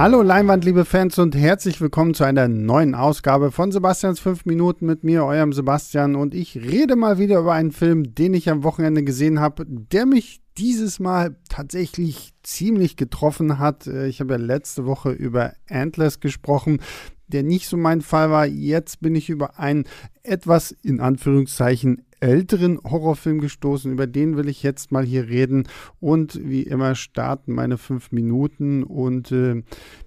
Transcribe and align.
Hallo 0.00 0.22
Leinwand, 0.22 0.64
liebe 0.64 0.86
Fans 0.86 1.18
und 1.18 1.36
herzlich 1.36 1.78
willkommen 1.78 2.14
zu 2.14 2.24
einer 2.24 2.48
neuen 2.48 2.94
Ausgabe 2.94 3.50
von 3.52 3.70
Sebastians 3.70 4.18
5 4.18 4.46
Minuten 4.46 4.86
mit 4.86 5.04
mir, 5.04 5.26
eurem 5.26 5.52
Sebastian. 5.52 6.14
Und 6.14 6.32
ich 6.32 6.56
rede 6.56 6.96
mal 6.96 7.18
wieder 7.18 7.40
über 7.40 7.52
einen 7.52 7.70
Film, 7.70 8.14
den 8.14 8.32
ich 8.32 8.48
am 8.48 8.64
Wochenende 8.64 9.04
gesehen 9.04 9.40
habe, 9.40 9.66
der 9.66 10.06
mich 10.06 10.40
dieses 10.56 11.00
Mal 11.00 11.36
tatsächlich 11.50 12.32
ziemlich 12.42 12.96
getroffen 12.96 13.58
hat. 13.58 13.88
Äh, 13.88 14.06
ich 14.06 14.20
habe 14.20 14.32
ja 14.32 14.38
letzte 14.38 14.86
Woche 14.86 15.10
über 15.10 15.52
Antlers 15.68 16.18
gesprochen, 16.20 16.80
der 17.26 17.42
nicht 17.42 17.68
so 17.68 17.76
mein 17.76 18.00
Fall 18.00 18.30
war. 18.30 18.46
Jetzt 18.46 19.02
bin 19.02 19.14
ich 19.14 19.28
über 19.28 19.58
einen 19.58 19.84
etwas 20.22 20.70
in 20.70 21.00
Anführungszeichen 21.00 22.06
älteren 22.20 22.78
Horrorfilm 22.82 23.40
gestoßen. 23.40 23.92
Über 23.92 24.06
den 24.06 24.36
will 24.36 24.48
ich 24.48 24.62
jetzt 24.62 24.92
mal 24.92 25.04
hier 25.04 25.28
reden. 25.28 25.68
Und 25.98 26.38
wie 26.42 26.62
immer 26.62 26.94
starten 26.94 27.52
meine 27.52 27.78
fünf 27.78 28.12
Minuten. 28.12 28.82
Und 28.82 29.32
äh, 29.32 29.62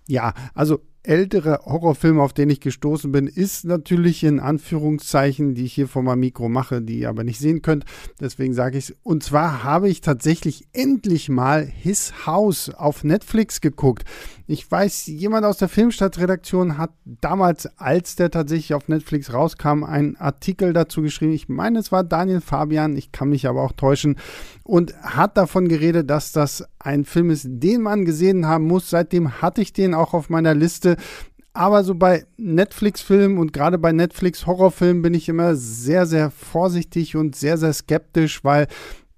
ja, 0.07 0.33
also 0.53 0.81
ältere 1.03 1.59
Horrorfilme, 1.65 2.21
auf 2.21 2.33
den 2.33 2.49
ich 2.49 2.61
gestoßen 2.61 3.11
bin, 3.11 3.27
ist 3.27 3.65
natürlich 3.65 4.23
in 4.23 4.39
Anführungszeichen, 4.39 5.53
die 5.53 5.65
ich 5.65 5.73
hier 5.73 5.87
vor 5.87 6.01
meinem 6.01 6.21
Mikro 6.21 6.49
mache, 6.49 6.81
die 6.81 6.99
ihr 6.99 7.09
aber 7.09 7.23
nicht 7.23 7.39
sehen 7.39 7.61
könnt. 7.61 7.85
Deswegen 8.19 8.53
sage 8.53 8.77
ich 8.77 8.89
es. 8.89 8.95
Und 9.03 9.23
zwar 9.23 9.63
habe 9.63 9.89
ich 9.89 10.01
tatsächlich 10.01 10.65
endlich 10.73 11.29
mal 11.29 11.65
His 11.65 12.25
House 12.25 12.69
auf 12.69 13.03
Netflix 13.03 13.61
geguckt. 13.61 14.03
Ich 14.45 14.69
weiß, 14.69 15.07
jemand 15.07 15.45
aus 15.45 15.57
der 15.57 15.69
Filmstadtredaktion 15.69 16.77
hat 16.77 16.91
damals, 17.05 17.65
als 17.77 18.15
der 18.15 18.29
tatsächlich 18.29 18.73
auf 18.73 18.87
Netflix 18.87 19.31
rauskam, 19.31 19.83
einen 19.83 20.17
Artikel 20.17 20.73
dazu 20.73 21.01
geschrieben. 21.01 21.33
Ich 21.33 21.47
meine, 21.47 21.79
es 21.79 21.91
war 21.91 22.03
Daniel 22.03 22.41
Fabian, 22.41 22.97
ich 22.97 23.11
kann 23.11 23.29
mich 23.29 23.47
aber 23.47 23.61
auch 23.61 23.71
täuschen, 23.71 24.17
und 24.63 24.95
hat 25.01 25.37
davon 25.37 25.67
geredet, 25.67 26.09
dass 26.09 26.31
das 26.31 26.65
ein 26.83 27.05
Film 27.05 27.29
ist, 27.29 27.45
den 27.47 27.81
man 27.81 28.05
gesehen 28.05 28.45
haben 28.45 28.65
muss. 28.65 28.89
Seitdem 28.89 29.41
hatte 29.41 29.61
ich 29.61 29.73
den 29.73 29.93
auch 29.93 30.13
auf 30.13 30.29
meiner 30.29 30.53
Liste. 30.53 30.97
Aber 31.53 31.83
so 31.83 31.95
bei 31.95 32.25
Netflix-Filmen 32.37 33.37
und 33.37 33.53
gerade 33.53 33.77
bei 33.77 33.91
Netflix-Horrorfilmen 33.91 35.01
bin 35.01 35.13
ich 35.13 35.29
immer 35.29 35.55
sehr, 35.55 36.05
sehr 36.05 36.31
vorsichtig 36.31 37.15
und 37.15 37.35
sehr, 37.35 37.57
sehr 37.57 37.73
skeptisch, 37.73 38.43
weil 38.43 38.67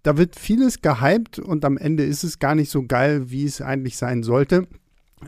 da 0.03 0.17
wird 0.17 0.35
vieles 0.35 0.81
gehypt 0.81 1.39
und 1.39 1.65
am 1.65 1.77
Ende 1.77 2.03
ist 2.03 2.23
es 2.23 2.37
gar 2.37 2.53
nicht 2.53 2.69
so 2.69 2.83
geil, 2.83 3.31
wie 3.31 3.45
es 3.45 3.61
eigentlich 3.61 3.97
sein 3.97 4.21
sollte. 4.21 4.67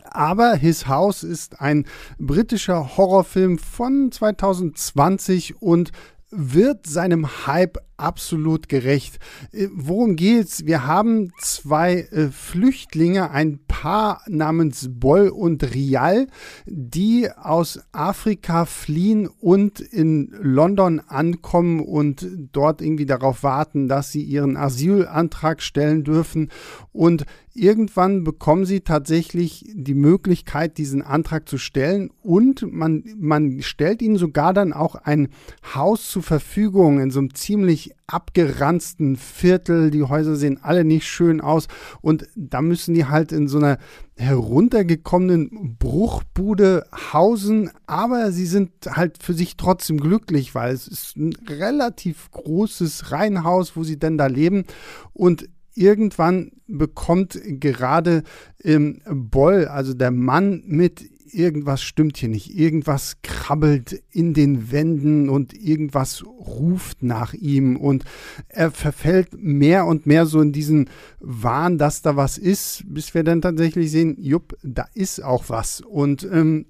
Aber 0.03 0.53
His 0.55 0.87
House 0.87 1.23
ist 1.23 1.61
ein 1.61 1.85
britischer 2.19 2.97
Horrorfilm 2.97 3.57
von 3.57 4.11
2020 4.11 5.61
und 5.61 5.91
wird 6.29 6.85
seinem 6.85 7.47
Hype 7.47 7.77
absolut 7.97 8.69
gerecht. 8.69 9.19
Äh, 9.51 9.67
worum 9.73 10.15
geht's? 10.15 10.65
Wir 10.65 10.85
haben 10.85 11.31
zwei 11.39 12.01
äh, 12.11 12.29
Flüchtlinge, 12.29 13.31
ein 13.31 13.59
Paar 13.67 14.21
namens 14.27 14.89
Boll 14.91 15.29
und 15.29 15.73
Rial, 15.73 16.27
die 16.65 17.29
aus 17.31 17.79
Afrika 17.91 18.65
fliehen 18.65 19.27
und 19.27 19.79
in 19.79 20.33
London 20.39 20.99
ankommen 20.99 21.79
und 21.79 22.27
dort 22.51 22.81
irgendwie 22.81 23.05
darauf 23.05 23.43
warten, 23.43 23.87
dass 23.87 24.11
sie 24.11 24.23
ihren 24.23 24.57
Asylantrag 24.57 25.61
stellen 25.61 26.03
dürfen. 26.03 26.49
Und 26.91 27.25
irgendwann 27.57 28.23
bekommen 28.23 28.65
sie 28.65 28.81
tatsächlich 28.81 29.65
die 29.73 29.95
Möglichkeit, 29.95 30.77
diesen 30.77 31.01
Antrag 31.01 31.49
zu 31.49 31.57
stellen 31.57 32.11
und 32.21 32.71
man, 32.71 33.03
man 33.17 33.61
stellt 33.61 34.01
ihnen 34.01 34.17
sogar 34.17 34.53
dann 34.53 34.73
auch 34.73 34.95
ein 34.95 35.29
Haus 35.73 36.09
zur 36.09 36.23
Verfügung 36.23 36.99
in 36.99 37.11
so 37.11 37.19
einem 37.19 37.33
ziemlich 37.33 37.86
abgeranzten 38.07 39.15
Viertel. 39.15 39.91
Die 39.91 40.03
Häuser 40.03 40.35
sehen 40.35 40.59
alle 40.61 40.83
nicht 40.83 41.07
schön 41.07 41.41
aus. 41.41 41.67
Und 42.01 42.27
da 42.35 42.61
müssen 42.61 42.93
die 42.93 43.05
halt 43.05 43.31
in 43.31 43.47
so 43.47 43.57
einer 43.57 43.77
heruntergekommenen 44.15 45.77
Bruchbude 45.77 46.85
hausen. 47.13 47.71
Aber 47.85 48.31
sie 48.31 48.45
sind 48.45 48.71
halt 48.87 49.21
für 49.21 49.33
sich 49.33 49.57
trotzdem 49.57 49.99
glücklich, 49.99 50.55
weil 50.55 50.73
es 50.73 50.87
ist 50.87 51.17
ein 51.17 51.33
relativ 51.47 52.31
großes 52.31 53.11
Reihenhaus, 53.11 53.75
wo 53.75 53.83
sie 53.83 53.97
denn 53.97 54.17
da 54.17 54.27
leben. 54.27 54.65
Und 55.13 55.49
irgendwann 55.77 56.51
bekommt 56.67 57.39
gerade 57.43 58.23
im 58.57 59.01
Boll, 59.05 59.65
also 59.67 59.93
der 59.93 60.11
Mann 60.11 60.63
mit 60.65 61.05
irgendwas 61.31 61.81
stimmt 61.81 62.17
hier 62.17 62.29
nicht, 62.29 62.57
irgendwas 62.57 63.17
krabbelt 63.21 64.01
in 64.11 64.33
den 64.33 64.71
Wänden 64.71 65.29
und 65.29 65.53
irgendwas 65.53 66.23
ruft 66.25 67.03
nach 67.03 67.33
ihm 67.33 67.77
und 67.77 68.03
er 68.47 68.71
verfällt 68.71 69.29
mehr 69.33 69.85
und 69.85 70.05
mehr 70.05 70.25
so 70.25 70.41
in 70.41 70.51
diesen 70.51 70.89
Wahn, 71.19 71.77
dass 71.77 72.01
da 72.01 72.15
was 72.15 72.37
ist, 72.37 72.83
bis 72.87 73.13
wir 73.13 73.23
dann 73.23 73.41
tatsächlich 73.41 73.91
sehen, 73.91 74.15
jupp, 74.19 74.57
da 74.63 74.85
ist 74.93 75.23
auch 75.23 75.45
was. 75.47 75.81
Und 75.81 76.27
ähm, 76.31 76.65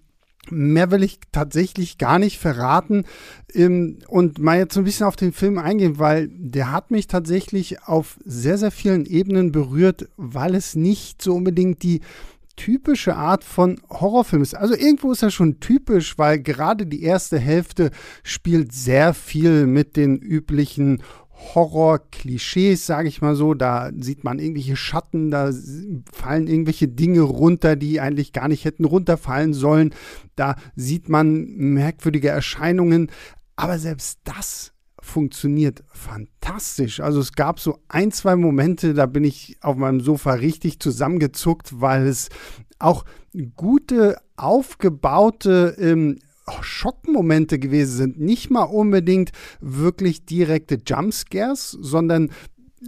Mehr 0.50 0.92
will 0.92 1.04
ich 1.04 1.20
tatsächlich 1.32 1.98
gar 1.98 2.20
nicht 2.20 2.40
verraten 2.40 3.04
ähm, 3.54 4.00
und 4.08 4.40
mal 4.40 4.58
jetzt 4.58 4.74
so 4.74 4.82
ein 4.82 4.86
bisschen 4.86 5.06
auf 5.06 5.16
den 5.16 5.34
Film 5.34 5.58
eingehen, 5.58 6.00
weil 6.00 6.30
der 6.30 6.72
hat 6.72 6.92
mich 6.92 7.08
tatsächlich 7.08 7.84
auf 7.84 8.18
sehr, 8.24 8.58
sehr 8.58 8.72
vielen 8.72 9.06
Ebenen 9.06 9.52
berührt, 9.52 10.10
weil 10.16 10.56
es 10.56 10.76
nicht 10.76 11.22
so 11.22 11.36
unbedingt 11.36 11.84
die 11.84 12.02
typische 12.58 13.16
Art 13.16 13.46
von 13.46 13.80
Horrorfilm 13.90 14.42
ist. 14.42 14.56
Also 14.56 14.76
irgendwo 14.76 15.14
ist 15.14 15.24
er 15.24 15.32
schon 15.32 15.62
typisch, 15.62 16.18
weil 16.18 16.40
gerade 16.40 16.86
die 16.86 17.04
erste 17.04 17.40
Hälfte 17.40 17.92
spielt 18.24 18.74
sehr 18.74 19.14
viel 19.14 19.66
mit 19.66 19.96
den 19.96 20.18
üblichen 20.18 21.02
Horror-Klischees, 21.38 22.86
sage 22.86 23.08
ich 23.08 23.22
mal 23.22 23.36
so. 23.36 23.54
Da 23.54 23.92
sieht 23.98 24.24
man 24.24 24.40
irgendwelche 24.40 24.76
Schatten, 24.76 25.32
da 25.32 25.52
fallen 26.12 26.48
irgendwelche 26.48 26.88
Dinge 26.88 27.22
runter, 27.22 27.76
die 27.76 28.02
eigentlich 28.02 28.34
gar 28.34 28.48
nicht 28.48 28.66
hätten 28.66 28.86
runterfallen 28.86 29.54
sollen. 29.54 29.94
Da 30.36 30.56
sieht 30.76 31.10
man 31.10 31.46
merkwürdige 31.56 32.30
Erscheinungen. 32.30 33.10
Aber 33.56 33.80
selbst 33.80 34.20
das 34.24 34.74
funktioniert 35.08 35.84
fantastisch. 35.92 37.00
Also 37.00 37.20
es 37.20 37.34
gab 37.34 37.60
so 37.60 37.80
ein, 37.88 38.12
zwei 38.12 38.36
Momente, 38.36 38.94
da 38.94 39.06
bin 39.06 39.24
ich 39.24 39.58
auf 39.62 39.76
meinem 39.78 40.02
Sofa 40.02 40.34
richtig 40.34 40.80
zusammengezuckt, 40.80 41.82
weil 41.82 42.08
es 42.08 42.30
auch 42.80 43.06
gute, 43.56 44.18
aufgebaute 44.36 45.76
ähm, 45.80 46.20
Schockmomente 46.62 47.60
gewesen 47.60 47.98
sind. 47.98 48.20
Nicht 48.20 48.50
mal 48.50 48.64
unbedingt 48.64 49.32
wirklich 49.60 50.26
direkte 50.26 50.80
Jumpscares, 50.86 51.72
sondern 51.72 52.32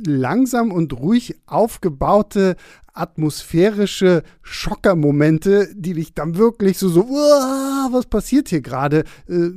langsam 0.06 0.72
und 0.72 0.94
ruhig 0.94 1.36
aufgebaute 1.46 2.56
atmosphärische 3.00 4.24
Schockermomente, 4.42 5.70
die 5.74 5.94
dich 5.94 6.14
dann 6.14 6.38
wirklich 6.38 6.78
so, 6.78 6.90
so, 6.90 7.06
was 7.06 8.06
passiert 8.06 8.50
hier 8.50 8.62
gerade, 8.62 9.04
äh, 9.28 9.50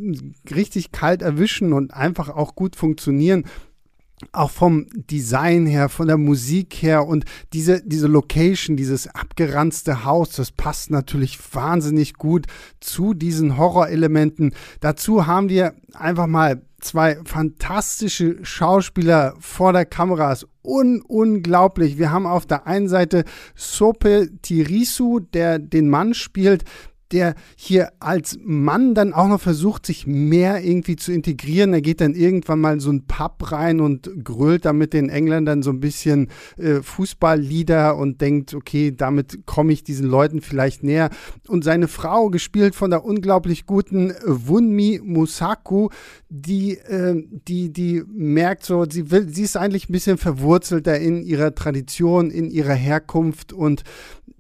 richtig 0.55 0.93
kalt 0.93 1.23
erwischen 1.23 1.73
und 1.73 1.93
einfach 1.93 2.29
auch 2.29 2.55
gut 2.55 2.77
funktionieren 2.77 3.45
auch 4.31 4.51
vom 4.51 4.87
Design 4.95 5.67
her, 5.67 5.89
von 5.89 6.07
der 6.07 6.17
Musik 6.17 6.75
her 6.75 7.07
und 7.07 7.25
diese, 7.53 7.83
diese 7.85 8.07
Location, 8.07 8.77
dieses 8.77 9.09
abgeranzte 9.09 10.05
Haus, 10.05 10.31
das 10.31 10.53
passt 10.53 10.91
natürlich 10.91 11.39
wahnsinnig 11.53 12.15
gut 12.15 12.47
zu 12.79 13.15
diesen 13.15 13.57
Horrorelementen. 13.57 14.55
Dazu 14.81 15.27
haben 15.27 15.49
wir 15.49 15.75
einfach 15.95 16.27
mal 16.27 16.63
zwei 16.81 17.19
fantastische 17.25 18.45
Schauspieler 18.45 19.35
vor 19.39 19.73
der 19.73 19.87
Kamera. 19.87 20.33
Ist 20.33 20.47
un 20.63 21.03
unglaublich. 21.03 21.99
Wir 21.99 22.13
haben 22.13 22.27
auf 22.27 22.47
der 22.47 22.67
einen 22.67 22.89
Seite 22.89 23.25
Sope 23.55 24.31
Tirisu, 24.43 25.21
der 25.21 25.59
den 25.59 25.89
Mann 25.89 26.15
spielt, 26.15 26.65
der 27.13 27.35
hier 27.57 27.93
als 28.01 28.39
Mann 28.43 28.95
dann 28.95 29.13
auch 29.13 29.29
noch 29.29 29.41
versucht, 29.41 29.87
sich 29.87 30.07
mehr 30.07 30.65
irgendwie 30.65 30.97
zu 30.97 31.13
integrieren. 31.13 31.73
Er 31.75 31.83
geht 31.83 32.01
dann 32.01 32.15
irgendwann 32.15 32.61
mal 32.61 32.75
in 32.75 32.81
so 32.81 32.91
ein 32.91 33.07
Pub 33.07 33.53
rein 33.53 33.81
und 33.81 34.25
grölt 34.25 34.65
da 34.65 34.73
mit 34.73 34.93
den 34.93 35.09
Engländern 35.09 35.63
so 35.63 35.71
ein 35.71 35.81
bisschen 35.81 36.29
äh, 36.57 36.83
Fußballlieder 36.83 37.97
und 37.97 38.21
denkt, 38.21 38.55
okay, 38.55 38.93
damit 38.95 39.47
komme 39.47 39.73
ich 39.73 39.85
diesen 39.85 40.07
Leuten 40.07 40.41
vielleicht 40.41 40.83
näher. 40.83 41.11
Und 41.49 41.65
seine 41.65 41.89
Frau, 41.89 42.31
gespielt 42.31 42.75
von 42.75 42.91
der 42.91 43.05
unglaublich 43.05 43.67
guten 43.67 44.13
Wunmi 44.25 45.01
Musaku, 45.03 45.89
die, 46.29 46.79
äh, 46.79 47.23
die, 47.49 47.73
die 47.73 48.03
merkt 48.09 48.65
so, 48.65 48.87
sie 48.89 49.11
will, 49.11 49.29
sie 49.29 49.43
ist 49.43 49.57
eigentlich 49.57 49.89
ein 49.89 49.93
bisschen 49.93 50.19
verwurzelter 50.19 50.99
in 50.99 51.23
ihrer 51.23 51.55
Tradition, 51.55 52.31
in 52.31 52.51
ihrer 52.51 52.75
Herkunft 52.75 53.53
und 53.53 53.83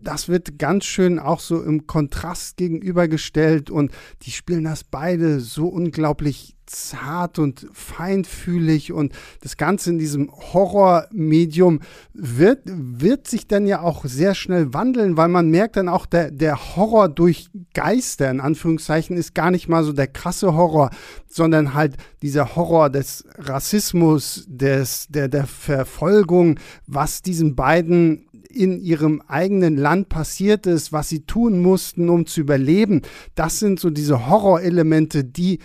das 0.02 0.28
wird 0.28 0.58
ganz 0.58 0.84
schön 0.84 1.18
auch 1.18 1.40
so 1.40 1.62
im 1.62 1.86
Kontrast 1.86 2.58
gegenübergestellt 2.62 3.70
und 3.70 3.91
die 4.23 4.31
spielen 4.31 4.64
das 4.64 4.85
beide 4.85 5.41
so 5.41 5.67
unglaublich 5.67 6.55
zart 6.67 7.38
und 7.38 7.67
feinfühlig 7.73 8.93
und 8.93 9.12
das 9.41 9.56
Ganze 9.56 9.91
in 9.91 9.99
diesem 9.99 10.31
Horrormedium 10.31 11.81
wird, 12.14 12.61
wird 12.64 13.26
sich 13.26 13.47
dann 13.47 13.67
ja 13.67 13.81
auch 13.81 14.05
sehr 14.05 14.35
schnell 14.35 14.73
wandeln, 14.73 15.17
weil 15.17 15.29
man 15.29 15.50
merkt 15.50 15.76
dann 15.76 15.88
auch, 15.88 16.06
der, 16.06 16.31
der 16.31 16.76
Horror 16.76 17.09
durch 17.09 17.50
Geister, 17.75 18.31
in 18.31 18.41
Anführungszeichen, 18.41 19.17
ist 19.17 19.35
gar 19.35 19.50
nicht 19.50 19.69
mal 19.69 19.85
so 19.85 19.93
der 19.93 20.06
krasse 20.06 20.55
Horror, 20.55 20.91
sondern 21.29 21.75
halt 21.75 21.97
dieser 22.23 22.56
Horror 22.56 22.91
des 22.91 23.25
Rassismus, 23.37 24.44
des, 24.49 25.09
der, 25.09 25.29
der 25.29 25.47
Verfolgung, 25.47 26.59
was 26.87 27.23
diesen 27.23 27.55
beiden 27.55 28.29
in 28.54 28.81
ihrem 28.81 29.22
eigenen 29.26 29.76
Land 29.76 30.08
passiert 30.08 30.66
ist, 30.66 30.93
was 30.93 31.08
sie 31.08 31.25
tun 31.25 31.60
mussten, 31.60 32.08
um 32.08 32.26
zu 32.26 32.40
überleben. 32.40 33.02
Das 33.34 33.58
sind 33.58 33.81
so 33.81 33.90
diese 33.90 34.28
Horrorelemente, 34.28 35.25
die 35.25 35.58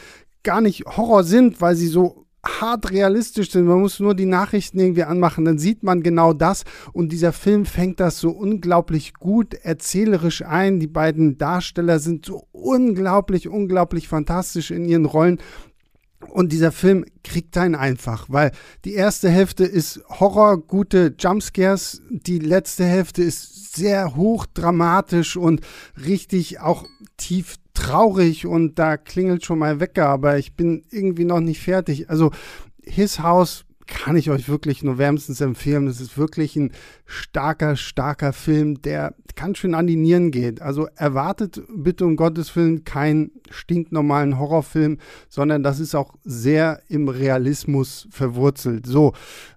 gar 0.44 0.62
nicht 0.62 0.86
Horror 0.86 1.24
sind, 1.24 1.62
weil 1.62 1.76
sie 1.76 1.88
so 1.88 2.28
hart 2.46 2.92
realistisch 2.92 3.52
sind. 3.52 3.66
Man 3.66 3.80
muss 3.80 4.00
nur 4.00 4.16
die 4.16 4.26
Nachrichten 4.26 4.80
irgendwie 4.80 5.04
anmachen, 5.04 5.46
dann 5.46 5.58
sieht 5.58 5.84
man 5.84 6.04
genau 6.04 6.34
das. 6.34 6.64
Und 6.94 7.12
dieser 7.12 7.34
Film 7.34 7.66
fängt 7.66 8.00
das 8.00 8.20
so 8.20 8.30
unglaublich 8.30 9.14
gut 9.14 9.54
erzählerisch 9.54 10.44
ein. 10.44 10.80
Die 10.80 10.88
beiden 10.88 11.38
Darsteller 11.38 12.00
sind 12.00 12.26
so 12.26 12.48
unglaublich, 12.52 13.48
unglaublich 13.48 14.08
fantastisch 14.08 14.72
in 14.72 14.86
ihren 14.86 15.06
Rollen. 15.06 15.40
Und 16.20 16.52
dieser 16.52 16.72
Film 16.72 17.06
kriegt 17.24 17.58
einen 17.58 17.76
einfach, 17.76 18.26
weil 18.30 18.52
die 18.86 18.94
erste 18.94 19.30
Hälfte 19.30 19.66
ist 19.66 20.02
Horror, 20.10 20.58
gute 20.58 21.14
Jumpscares, 21.18 22.02
die 22.10 22.40
letzte 22.40 22.86
Hälfte 22.86 23.22
ist 23.24 23.76
sehr 23.76 24.16
hochdramatisch 24.16 25.38
und 25.38 25.62
richtig 26.06 26.60
auch 26.60 26.86
tief 27.18 27.58
traurig 27.76 28.48
und 28.48 28.80
da 28.80 28.98
klingelt 28.98 29.46
schon 29.46 29.60
mal 29.60 29.80
Wecker, 29.80 30.10
aber 30.10 30.40
ich 30.40 30.54
bin 30.56 30.84
irgendwie 30.90 31.26
noch 31.26 31.40
nicht 31.40 31.62
fertig. 31.62 32.10
Also 32.10 32.32
His 32.84 33.20
House 33.20 33.67
kann 33.88 34.16
ich 34.16 34.30
euch 34.30 34.50
wirklich 34.50 34.84
nur 34.84 34.98
wärmstens 34.98 35.42
empfehlen. 35.42 35.88
Es 35.88 36.02
ist 36.02 36.18
wirklich 36.18 36.56
ein 36.56 36.72
starker, 37.06 37.76
starker 37.76 38.34
Film, 38.34 38.82
der 38.82 39.16
ganz 39.36 39.58
schön 39.58 39.74
an 39.74 39.88
die 39.88 39.96
Nieren 39.96 40.32
geht. 40.32 40.62
Also 40.62 40.88
erwartet 40.96 41.62
bitte 41.74 42.06
um 42.06 42.16
Gottes 42.16 42.56
Willen 42.56 42.84
keinen 42.84 43.32
stinknormalen 43.50 44.38
Horrorfilm, 44.38 44.98
sondern 45.30 45.64
das 45.64 45.80
ist 45.80 45.96
auch 45.96 46.14
sehr 46.24 46.82
im 46.90 47.08
Realismus 47.08 48.08
verwurzelt. 48.12 48.86
So, 48.86 49.14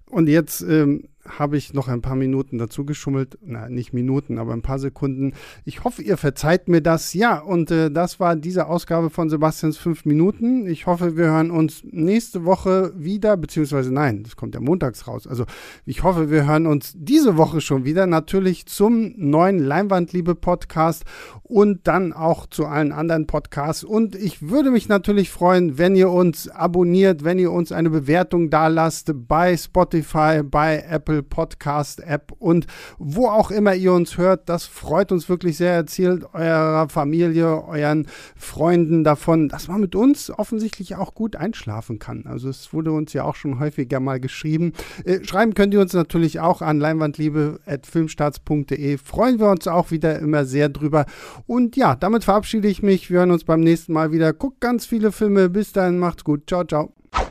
und 0.06 0.29
jetzt 0.29 0.62
ähm, 0.62 1.09
habe 1.38 1.56
ich 1.56 1.75
noch 1.75 1.88
ein 1.88 2.03
paar 2.03 2.17
Minuten 2.17 2.59
dazu 2.59 2.85
geschummelt. 2.85 3.38
Na, 3.43 3.69
nicht 3.69 3.93
Minuten, 3.93 4.38
aber 4.38 4.53
ein 4.53 4.62
paar 4.62 4.79
Sekunden. 4.79 5.35
Ich 5.65 5.85
hoffe, 5.85 6.03
ihr 6.03 6.17
verzeiht 6.17 6.69
mir 6.69 6.81
das. 6.81 7.15
Ja, 7.15 7.38
und 7.38 7.71
äh, 7.71 7.91
das 7.91 8.21
war 8.21 8.37
diese 8.37 8.67
Ausgabe 8.67 9.11
von 9.11 9.31
Sebastians 9.31 9.77
5 9.79 10.05
Minuten. 10.05 10.67
Ich 10.67 10.87
hoffe, 10.87 11.17
wir 11.17 11.27
hören 11.27 11.50
uns 11.50 11.82
nächste 11.85 12.44
Woche 12.44 12.93
wieder, 12.97 13.37
beziehungsweise 13.37 13.93
nein, 13.93 14.23
das 14.23 14.37
kommt 14.37 14.55
ja 14.55 14.61
montags 14.61 15.06
raus. 15.06 15.27
Also 15.27 15.44
ich 15.85 16.03
hoffe, 16.03 16.31
wir 16.31 16.47
hören 16.47 16.67
uns 16.67 16.93
diese 16.97 17.37
Woche 17.37 17.61
schon 17.61 17.85
wieder. 17.85 18.06
Natürlich 18.06 18.67
zum 18.67 19.12
neuen 19.17 19.59
Leinwandliebe-Podcast 19.59 21.05
und 21.43 21.87
dann 21.87 22.12
auch 22.12 22.47
zu 22.47 22.67
allen 22.67 22.93
anderen 22.93 23.27
Podcasts. 23.27 23.85
Und 23.85 24.15
ich 24.15 24.49
würde 24.49 24.71
mich 24.71 24.88
natürlich 24.88 25.31
freuen, 25.31 25.79
wenn 25.79 25.97
ihr 25.97 26.11
uns 26.11 26.49
abonniert, 26.49 27.25
wenn 27.25 27.38
ihr 27.38 27.53
uns 27.53 27.73
eine 27.73 27.91
Bewertung 27.91 28.50
da 28.50 28.69
lasst 28.69 29.12
bei 29.29 29.56
Spotify, 29.56 30.43
bei 30.43 30.85
Apple 30.88 31.19
Apple 31.20 31.22
Podcast 31.22 32.00
App 32.00 32.32
und 32.38 32.67
wo 32.99 33.28
auch 33.28 33.50
immer 33.50 33.75
ihr 33.75 33.93
uns 33.93 34.17
hört. 34.17 34.49
Das 34.49 34.64
freut 34.64 35.12
uns 35.12 35.28
wirklich 35.28 35.58
sehr. 35.58 35.75
Erzählt 35.75 36.25
eurer 36.34 36.88
Familie, 36.88 37.62
euren 37.67 38.06
Freunden 38.37 39.05
davon, 39.05 39.49
dass 39.49 39.69
man 39.69 39.81
mit 39.81 39.94
uns 39.94 40.28
offensichtlich 40.31 40.96
auch 40.96 41.14
gut 41.14 41.37
einschlafen 41.37 42.00
kann. 42.00 42.25
Also 42.26 42.49
es 42.49 42.72
wurde 42.72 42.90
uns 42.93 43.12
ja 43.12 43.25
auch 43.25 43.37
schon 43.37 43.61
häufiger 43.61 44.00
mal 44.00 44.19
geschrieben. 44.20 44.72
Äh, 45.05 45.22
schreiben 45.25 45.52
könnt 45.55 45.75
ihr 45.75 45.81
uns 45.81 45.93
natürlich 45.93 46.40
auch 46.40 46.62
an 46.62 46.81
leinwandliebe.filmstarts.de. 46.81 48.96
Freuen 48.99 49.38
wir 49.38 49.50
uns 49.50 49.69
auch 49.69 49.90
wieder 49.90 50.19
immer 50.19 50.46
sehr 50.46 50.70
drüber. 50.70 51.05
Und 51.46 51.76
ja, 51.76 51.96
damit 51.96 52.25
verabschiede 52.25 52.69
ich 52.69 52.82
mich. 52.82 53.11
Wir 53.11 53.19
hören 53.20 53.31
uns 53.31 53.44
beim 53.44 53.61
nächsten 53.61 53.93
Mal 53.93 54.12
wieder. 54.12 54.32
Guckt 54.32 54.61
ganz 54.61 54.87
viele 54.87 55.12
Filme. 55.12 55.50
Bis 55.50 55.72
dahin, 55.72 55.99
macht's 55.99 56.25
gut. 56.25 56.49
Ciao, 56.49 56.64
ciao. 56.64 56.94